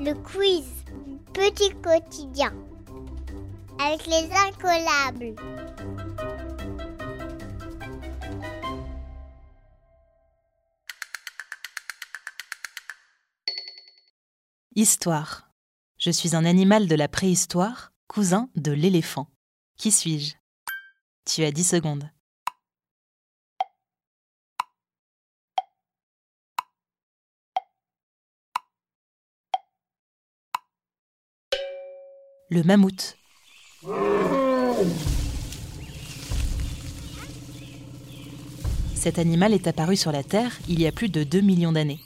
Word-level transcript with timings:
Le 0.00 0.14
quiz 0.14 0.64
Petit 1.34 1.70
quotidien 1.82 2.54
avec 3.80 4.06
les 4.06 4.30
incollables. 4.32 5.34
Histoire. 14.76 15.50
Je 15.98 16.10
suis 16.10 16.36
un 16.36 16.44
animal 16.44 16.86
de 16.86 16.94
la 16.94 17.08
préhistoire, 17.08 17.92
cousin 18.06 18.50
de 18.54 18.70
l'éléphant. 18.70 19.26
Qui 19.78 19.90
suis-je? 19.90 20.34
Tu 21.24 21.42
as 21.42 21.50
10 21.50 21.64
secondes. 21.64 22.08
Le 32.50 32.62
mammouth. 32.62 33.18
Cet 38.94 39.18
animal 39.18 39.52
est 39.52 39.66
apparu 39.66 39.96
sur 39.96 40.12
la 40.12 40.22
Terre 40.22 40.58
il 40.66 40.80
y 40.80 40.86
a 40.86 40.92
plus 40.92 41.10
de 41.10 41.24
2 41.24 41.42
millions 41.42 41.72
d'années. 41.72 42.00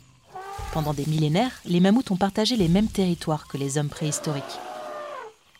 Pendant 0.73 0.95
des 0.95 1.06
millénaires, 1.06 1.52
les 1.64 1.78
mammouths 1.78 2.10
ont 2.10 2.16
partagé 2.16 2.56
les 2.56 2.66
mêmes 2.66 2.88
territoires 2.88 3.47
que 3.47 3.56
les 3.56 3.78
hommes 3.78 3.88
préhistoriques. 3.88 4.42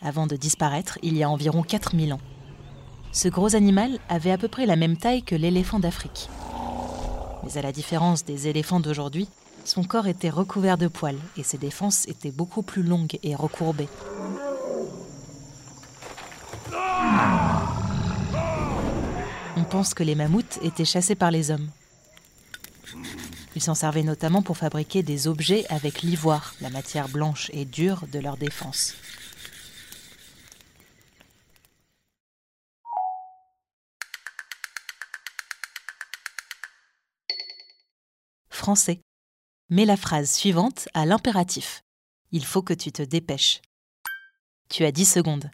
Avant 0.01 0.27
de 0.27 0.35
disparaître, 0.35 0.99
il 1.05 1.17
y 1.17 1.23
a 1.23 1.31
environ 1.31 1.63
4000 1.63 2.15
ans. 2.15 2.21
Ce 3.13 3.29
gros 3.29 3.55
animal 3.55 4.01
avait 4.09 4.33
à 4.33 4.39
peu 4.39 4.49
près 4.49 4.67
la 4.67 4.75
même 4.75 4.97
taille 4.97 5.23
que 5.23 5.37
l'éléphant 5.37 5.79
d'Afrique. 5.79 6.29
Mais 7.45 7.57
à 7.57 7.63
la 7.63 7.71
différence 7.71 8.25
des 8.25 8.49
éléphants 8.49 8.81
d'aujourd'hui, 8.81 9.29
son 9.65 9.85
corps 9.85 10.09
était 10.09 10.29
recouvert 10.29 10.77
de 10.77 10.89
poils 10.89 11.21
et 11.37 11.45
ses 11.45 11.59
défenses 11.59 12.09
étaient 12.09 12.33
beaucoup 12.33 12.63
plus 12.63 12.83
longues 12.83 13.21
et 13.23 13.37
recourbées. 13.37 13.89
On 19.55 19.65
pense 19.65 19.93
que 19.93 20.03
les 20.03 20.15
mammouths 20.15 20.59
étaient 20.63 20.87
chassés 20.87 21.15
par 21.15 21.31
les 21.31 21.51
hommes. 21.51 21.71
Ils 23.55 23.63
s'en 23.63 23.75
servaient 23.75 24.03
notamment 24.03 24.43
pour 24.43 24.57
fabriquer 24.57 25.03
des 25.03 25.29
objets 25.29 25.67
avec 25.69 26.01
l'ivoire, 26.01 26.55
la 26.63 26.71
matière 26.71 27.09
blanche 27.09 27.51
et 27.53 27.67
dure 27.67 28.07
de 28.11 28.19
leur 28.19 28.39
défense. 28.39 28.95
Français. 38.49 39.01
Mets 39.69 39.85
la 39.85 39.97
phrase 39.97 40.31
suivante 40.31 40.89
à 40.95 41.05
l'impératif. 41.05 41.83
Il 42.31 42.45
faut 42.47 42.63
que 42.63 42.75
tu 42.75 42.91
te 42.91 43.03
dépêches. 43.03 43.61
Tu 44.71 44.85
as 44.85 44.93
10 44.93 45.05
secondes. 45.05 45.51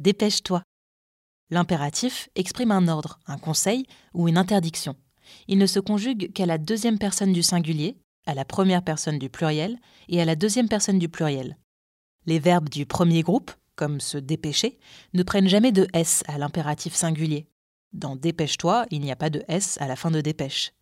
Dépêche-toi. 0.00 0.62
L'impératif 1.50 2.30
exprime 2.34 2.70
un 2.70 2.88
ordre, 2.88 3.20
un 3.26 3.36
conseil 3.36 3.84
ou 4.14 4.28
une 4.28 4.38
interdiction. 4.38 4.96
Il 5.46 5.58
ne 5.58 5.66
se 5.66 5.78
conjugue 5.78 6.32
qu'à 6.32 6.46
la 6.46 6.56
deuxième 6.56 6.98
personne 6.98 7.34
du 7.34 7.42
singulier, 7.42 7.98
à 8.24 8.32
la 8.32 8.46
première 8.46 8.82
personne 8.82 9.18
du 9.18 9.28
pluriel 9.28 9.78
et 10.08 10.22
à 10.22 10.24
la 10.24 10.36
deuxième 10.36 10.70
personne 10.70 10.98
du 10.98 11.10
pluriel. 11.10 11.58
Les 12.24 12.38
verbes 12.38 12.70
du 12.70 12.86
premier 12.86 13.20
groupe, 13.20 13.50
comme 13.76 14.00
se 14.00 14.16
dépêcher, 14.16 14.78
ne 15.12 15.22
prennent 15.22 15.48
jamais 15.48 15.70
de 15.70 15.86
S 15.92 16.24
à 16.28 16.38
l'impératif 16.38 16.94
singulier. 16.94 17.46
Dans 17.92 18.16
dépêche-toi, 18.16 18.86
il 18.90 19.02
n'y 19.02 19.12
a 19.12 19.16
pas 19.16 19.28
de 19.28 19.44
S 19.48 19.76
à 19.82 19.86
la 19.86 19.96
fin 19.96 20.10
de 20.10 20.22
dépêche. 20.22 20.72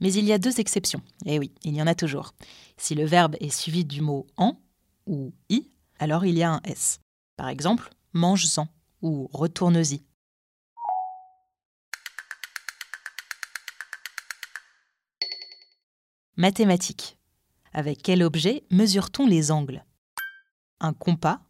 Mais 0.00 0.12
il 0.12 0.24
y 0.24 0.32
a 0.32 0.38
deux 0.38 0.58
exceptions. 0.58 1.02
Eh 1.24 1.38
oui, 1.38 1.52
il 1.62 1.76
y 1.76 1.82
en 1.82 1.86
a 1.86 1.94
toujours. 1.94 2.32
Si 2.76 2.96
le 2.96 3.04
verbe 3.04 3.36
est 3.38 3.54
suivi 3.54 3.84
du 3.84 4.00
mot 4.00 4.26
en 4.36 4.60
ou 5.06 5.32
i, 5.50 5.70
alors 6.00 6.24
il 6.24 6.36
y 6.36 6.42
a 6.42 6.50
un 6.50 6.60
S. 6.64 6.98
Par 7.36 7.48
exemple, 7.48 7.90
mange-en 8.12 8.68
ou 9.02 9.28
retourne-y. 9.32 10.04
Mathématiques. 16.36 17.18
Avec 17.72 18.02
quel 18.02 18.22
objet 18.22 18.64
mesure-t-on 18.70 19.26
les 19.26 19.50
angles? 19.50 19.84
Un 20.80 20.92
compas, 20.92 21.40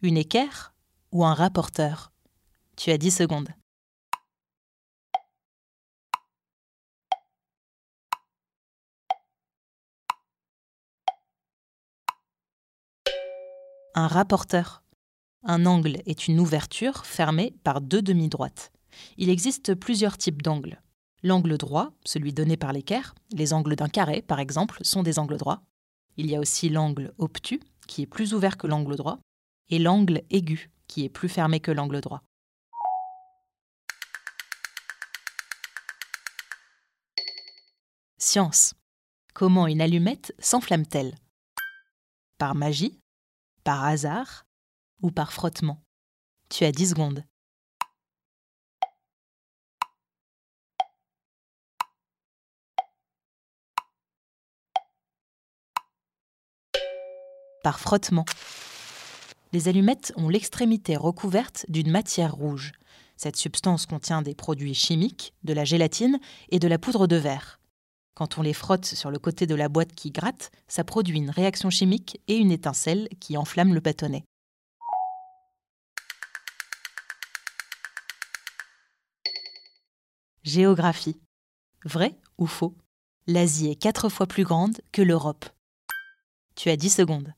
une 0.00 0.16
équerre 0.16 0.74
ou 1.12 1.24
un 1.24 1.34
rapporteur? 1.34 2.12
Tu 2.76 2.90
as 2.90 2.98
10 2.98 3.10
secondes. 3.10 3.50
Un 13.94 14.08
rapporteur. 14.08 14.81
Un 15.44 15.66
angle 15.66 16.00
est 16.06 16.28
une 16.28 16.38
ouverture 16.38 17.04
fermée 17.04 17.52
par 17.64 17.80
deux 17.80 18.00
demi-droites. 18.00 18.70
Il 19.16 19.28
existe 19.28 19.74
plusieurs 19.74 20.16
types 20.16 20.40
d'angles. 20.40 20.80
L'angle 21.24 21.58
droit, 21.58 21.92
celui 22.04 22.32
donné 22.32 22.56
par 22.56 22.72
l'équerre, 22.72 23.14
les 23.32 23.52
angles 23.52 23.74
d'un 23.74 23.88
carré 23.88 24.22
par 24.22 24.38
exemple, 24.38 24.78
sont 24.82 25.02
des 25.02 25.18
angles 25.18 25.38
droits. 25.38 25.62
Il 26.16 26.30
y 26.30 26.36
a 26.36 26.40
aussi 26.40 26.68
l'angle 26.68 27.12
obtus, 27.18 27.60
qui 27.88 28.02
est 28.02 28.06
plus 28.06 28.34
ouvert 28.34 28.56
que 28.56 28.68
l'angle 28.68 28.94
droit, 28.94 29.18
et 29.68 29.80
l'angle 29.80 30.22
aigu, 30.30 30.70
qui 30.86 31.04
est 31.04 31.08
plus 31.08 31.28
fermé 31.28 31.58
que 31.58 31.72
l'angle 31.72 32.00
droit. 32.00 32.22
Science. 38.18 38.74
Comment 39.34 39.66
une 39.66 39.80
allumette 39.80 40.32
s'enflamme-t-elle? 40.38 41.16
Par 42.38 42.54
magie? 42.54 43.00
Par 43.64 43.82
hasard? 43.82 44.44
Ou 45.02 45.10
par 45.10 45.32
frottement 45.32 45.82
Tu 46.48 46.64
as 46.64 46.72
10 46.72 46.90
secondes. 46.90 47.24
Par 57.62 57.78
frottement. 57.78 58.24
Les 59.52 59.68
allumettes 59.68 60.12
ont 60.16 60.28
l'extrémité 60.28 60.96
recouverte 60.96 61.66
d'une 61.68 61.90
matière 61.90 62.34
rouge. 62.34 62.72
Cette 63.16 63.36
substance 63.36 63.86
contient 63.86 64.22
des 64.22 64.34
produits 64.34 64.74
chimiques, 64.74 65.32
de 65.44 65.52
la 65.52 65.64
gélatine 65.64 66.18
et 66.48 66.58
de 66.58 66.66
la 66.66 66.78
poudre 66.78 67.06
de 67.06 67.16
verre. 67.16 67.60
Quand 68.14 68.38
on 68.38 68.42
les 68.42 68.52
frotte 68.52 68.84
sur 68.84 69.10
le 69.10 69.18
côté 69.18 69.46
de 69.46 69.54
la 69.54 69.68
boîte 69.68 69.92
qui 69.94 70.10
gratte, 70.10 70.50
ça 70.66 70.84
produit 70.84 71.18
une 71.18 71.30
réaction 71.30 71.70
chimique 71.70 72.20
et 72.26 72.36
une 72.36 72.50
étincelle 72.50 73.08
qui 73.20 73.36
enflamme 73.36 73.74
le 73.74 73.80
bâtonnet. 73.80 74.24
Géographie. 80.44 81.20
Vrai 81.84 82.18
ou 82.36 82.46
faux? 82.46 82.76
L'Asie 83.28 83.70
est 83.70 83.76
quatre 83.76 84.08
fois 84.08 84.26
plus 84.26 84.42
grande 84.42 84.80
que 84.90 85.00
l'Europe. 85.00 85.44
Tu 86.56 86.68
as 86.68 86.76
10 86.76 86.90
secondes. 86.90 87.32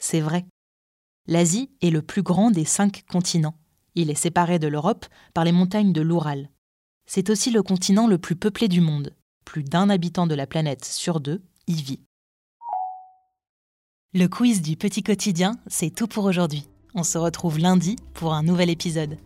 C'est 0.00 0.20
vrai. 0.20 0.44
L'Asie 1.28 1.70
est 1.80 1.90
le 1.90 2.02
plus 2.02 2.22
grand 2.22 2.50
des 2.50 2.64
cinq 2.64 3.04
continents. 3.08 3.56
Il 3.94 4.10
est 4.10 4.16
séparé 4.16 4.58
de 4.58 4.66
l'Europe 4.66 5.06
par 5.32 5.44
les 5.44 5.52
montagnes 5.52 5.92
de 5.92 6.02
l'Oural. 6.02 6.50
C'est 7.06 7.30
aussi 7.30 7.52
le 7.52 7.62
continent 7.62 8.08
le 8.08 8.18
plus 8.18 8.34
peuplé 8.34 8.66
du 8.66 8.80
monde. 8.80 9.14
Plus 9.44 9.62
d'un 9.62 9.88
habitant 9.90 10.26
de 10.26 10.34
la 10.34 10.48
planète 10.48 10.84
sur 10.84 11.20
deux 11.20 11.40
y 11.68 11.74
vit. 11.74 12.04
Le 14.16 14.28
quiz 14.28 14.62
du 14.62 14.76
petit 14.76 15.02
quotidien, 15.02 15.56
c'est 15.66 15.90
tout 15.90 16.06
pour 16.06 16.24
aujourd'hui. 16.24 16.68
On 16.94 17.02
se 17.02 17.18
retrouve 17.18 17.58
lundi 17.58 17.96
pour 18.12 18.32
un 18.32 18.44
nouvel 18.44 18.70
épisode. 18.70 19.18